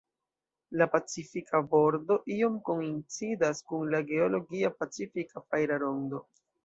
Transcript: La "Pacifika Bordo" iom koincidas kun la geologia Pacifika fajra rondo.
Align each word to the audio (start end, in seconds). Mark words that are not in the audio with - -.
La 0.81 0.85
"Pacifika 0.93 1.59
Bordo" 1.73 2.17
iom 2.37 2.55
koincidas 2.71 3.61
kun 3.73 3.87
la 3.97 4.01
geologia 4.09 4.73
Pacifika 4.81 5.45
fajra 5.51 5.79
rondo. 5.85 6.25